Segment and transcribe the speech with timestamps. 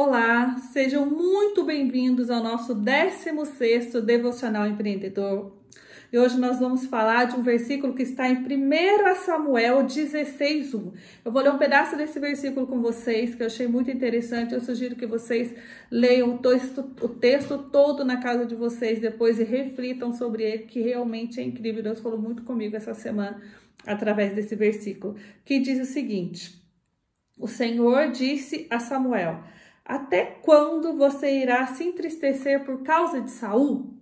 [0.00, 5.52] Olá, sejam muito bem-vindos ao nosso 16º Devocional Empreendedor.
[6.12, 10.92] E hoje nós vamos falar de um versículo que está em 1 Samuel 16:1.
[11.24, 14.54] Eu vou ler um pedaço desse versículo com vocês, que eu achei muito interessante.
[14.54, 15.52] Eu sugiro que vocês
[15.90, 20.62] leiam o texto, o texto todo na casa de vocês depois e reflitam sobre ele,
[20.62, 21.82] que realmente é incrível.
[21.82, 23.42] Deus falou muito comigo essa semana
[23.84, 26.56] através desse versículo, que diz o seguinte:
[27.36, 29.42] O Senhor disse a Samuel:
[29.88, 33.94] Até quando você irá se entristecer por causa de Saul?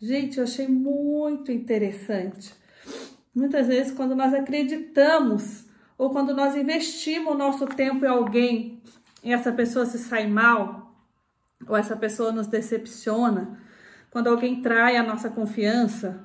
[0.00, 2.54] Gente, eu achei muito interessante.
[3.34, 5.66] Muitas vezes, quando nós acreditamos
[5.98, 8.82] ou quando nós investimos o nosso tempo em alguém
[9.22, 10.94] e essa pessoa se sai mal,
[11.68, 13.58] ou essa pessoa nos decepciona,
[14.10, 16.24] quando alguém trai a nossa confiança,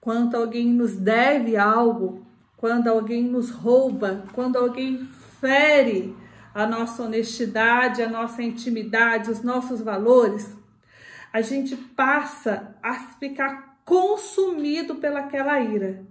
[0.00, 4.98] quando alguém nos deve algo, quando alguém nos rouba, quando alguém
[5.40, 6.16] fere
[6.54, 10.56] a nossa honestidade, a nossa intimidade, os nossos valores,
[11.32, 16.04] a gente passa a ficar consumido pelaquela ira.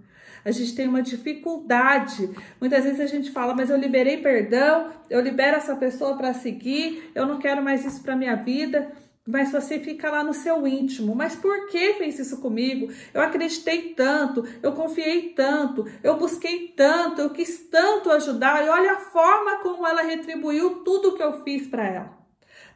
[0.44, 2.30] A gente tem uma dificuldade.
[2.60, 7.10] Muitas vezes a gente fala, mas eu liberei perdão, eu libero essa pessoa para seguir,
[7.14, 8.90] eu não quero mais isso para minha vida.
[9.26, 11.14] Mas você fica lá no seu íntimo.
[11.14, 12.92] Mas por que fez isso comigo?
[13.12, 18.64] Eu acreditei tanto, eu confiei tanto, eu busquei tanto, eu quis tanto ajudar.
[18.64, 22.19] E olha a forma como ela retribuiu tudo que eu fiz para ela.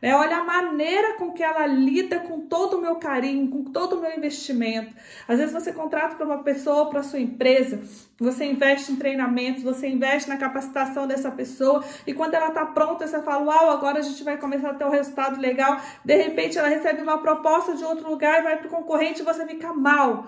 [0.00, 0.14] Né?
[0.14, 4.00] Olha a maneira com que ela lida com todo o meu carinho, com todo o
[4.00, 4.94] meu investimento.
[5.26, 7.82] Às vezes você contrata para uma pessoa, para sua empresa,
[8.18, 13.06] você investe em treinamentos, você investe na capacitação dessa pessoa e quando ela está pronta,
[13.06, 15.80] você fala: Uau, agora a gente vai começar a ter um resultado legal.
[16.04, 19.46] De repente, ela recebe uma proposta de outro lugar, vai para o concorrente e você
[19.46, 20.26] fica mal.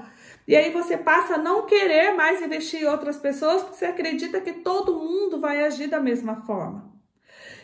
[0.48, 4.40] E aí você passa a não querer mais investir em outras pessoas porque você acredita
[4.40, 6.95] que todo mundo vai agir da mesma forma.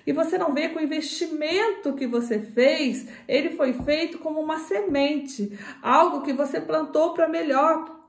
[0.07, 4.59] E você não vê que o investimento que você fez, ele foi feito como uma
[4.59, 8.01] semente, algo que você plantou para melhor,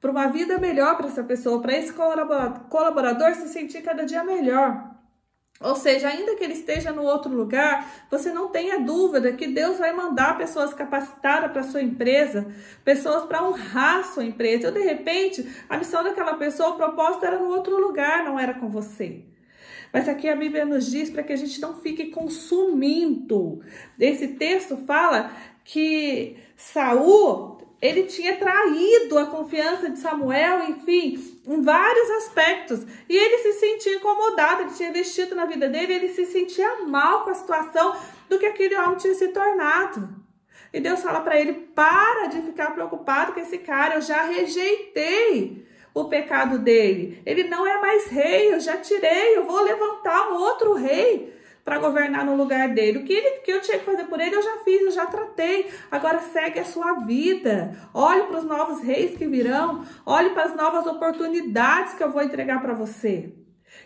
[0.00, 4.96] para uma vida melhor para essa pessoa, para esse colaborador se sentir cada dia melhor.
[5.60, 9.76] Ou seja, ainda que ele esteja no outro lugar, você não tenha dúvida que Deus
[9.76, 12.46] vai mandar pessoas capacitadas para sua empresa,
[12.84, 14.68] pessoas para honrar sua empresa.
[14.68, 18.54] Ou de repente, a missão daquela pessoa, o propósito era no outro lugar, não era
[18.54, 19.24] com você.
[19.92, 23.60] Mas aqui a Bíblia nos diz para que a gente não fique consumindo.
[23.98, 25.32] Esse texto fala
[25.64, 32.84] que Saul ele tinha traído a confiança de Samuel, enfim, em vários aspectos.
[33.08, 37.22] E ele se sentia incomodado, ele tinha investido na vida dele, ele se sentia mal
[37.22, 37.96] com a situação
[38.28, 40.08] do que aquele homem tinha se tornado.
[40.72, 45.64] E Deus fala para ele: para de ficar preocupado com esse cara, eu já rejeitei
[45.94, 47.22] o pecado dele.
[47.24, 51.36] Ele não é mais rei, eu já tirei, eu vou levantar um outro rei
[51.68, 52.98] para governar no lugar dele.
[52.98, 55.04] O que, ele, que eu tinha que fazer por ele, eu já fiz, eu já
[55.04, 55.70] tratei.
[55.90, 57.76] Agora segue a sua vida.
[57.92, 62.22] Olhe para os novos reis que virão, olhe para as novas oportunidades que eu vou
[62.22, 63.34] entregar para você.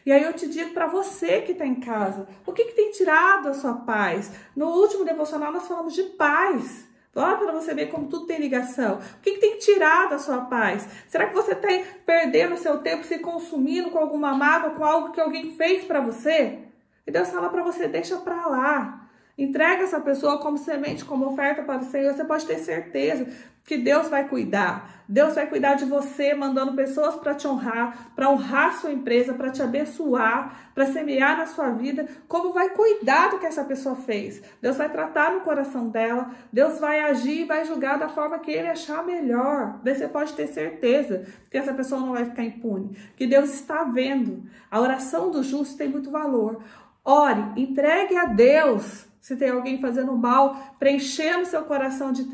[0.07, 2.93] E aí eu te digo para você que está em casa, o que, que tem
[2.93, 4.31] tirado a sua paz?
[4.55, 6.89] No último devocional nós falamos de paz.
[7.15, 8.97] Olha para você ver como tudo tem ligação.
[8.97, 10.89] O que, que tem tirado a sua paz?
[11.09, 11.69] Será que você está
[12.07, 16.61] perdendo seu tempo se consumindo com alguma mágoa, com algo que alguém fez para você?
[17.07, 19.11] E Deus fala para você, deixa para lá.
[19.43, 22.15] Entrega essa pessoa como semente, como oferta para o Senhor.
[22.15, 23.27] Você pode ter certeza
[23.65, 25.03] que Deus vai cuidar.
[25.09, 29.51] Deus vai cuidar de você, mandando pessoas para te honrar, para honrar sua empresa, para
[29.51, 32.07] te abençoar, para semear na sua vida.
[32.29, 34.41] Como vai cuidar do que essa pessoa fez?
[34.61, 36.31] Deus vai tratar no coração dela.
[36.53, 39.81] Deus vai agir e vai julgar da forma que ele achar melhor.
[39.85, 42.97] Você pode ter certeza que essa pessoa não vai ficar impune.
[43.17, 44.45] Que Deus está vendo.
[44.71, 46.63] A oração do justo tem muito valor.
[47.05, 52.25] Ore, entregue a Deus se tem alguém fazendo mal, preenchendo seu coração de,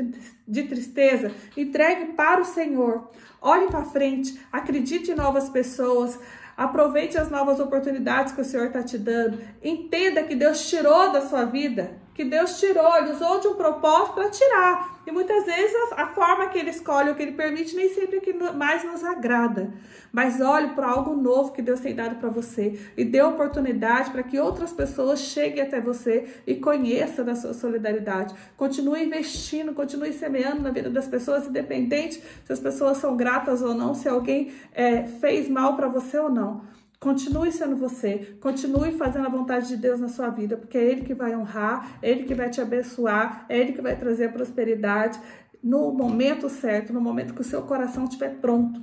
[0.48, 3.10] de tristeza, entregue para o Senhor.
[3.42, 6.18] Olhe para frente, acredite em novas pessoas,
[6.56, 9.38] aproveite as novas oportunidades que o Senhor está te dando.
[9.62, 14.14] Entenda que Deus tirou da sua vida que Deus tirou, ele usou de um propósito
[14.14, 15.00] para tirar.
[15.06, 18.16] E muitas vezes a, a, forma que ele escolhe, o que ele permite, nem sempre
[18.16, 19.72] é que mais nos agrada.
[20.10, 24.24] Mas olhe para algo novo que Deus tem dado para você e dê oportunidade para
[24.24, 28.34] que outras pessoas cheguem até você e conheçam da sua solidariedade.
[28.56, 33.74] Continue investindo, continue semeando na vida das pessoas, independente se as pessoas são gratas ou
[33.74, 36.62] não, se alguém é, fez mal para você ou não.
[37.00, 41.02] Continue sendo você, continue fazendo a vontade de Deus na sua vida, porque é Ele
[41.02, 45.20] que vai honrar, é Ele que vai te abençoar, é Ele que vai trazer prosperidade
[45.62, 48.82] no momento certo, no momento que o seu coração estiver pronto.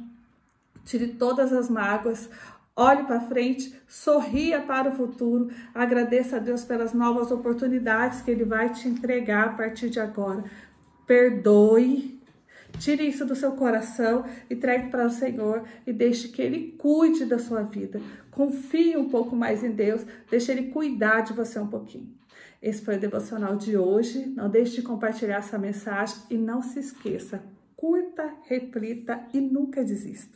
[0.85, 2.29] Tire todas as mágoas,
[2.77, 8.43] Olhe para frente, sorria para o futuro, agradeça a Deus pelas novas oportunidades que Ele
[8.43, 10.43] vai te entregar a partir de agora.
[11.07, 12.14] Perdoe,
[12.77, 17.25] tire isso do seu coração e traga para o Senhor e deixe que Ele cuide
[17.25, 18.01] da sua vida.
[18.31, 22.13] Confie um pouco mais em Deus, deixe Ele cuidar de você um pouquinho.
[22.61, 24.25] Esse foi o devocional de hoje.
[24.35, 27.43] Não deixe de compartilhar essa mensagem e não se esqueça,
[27.75, 30.33] curta, reflita e nunca desista.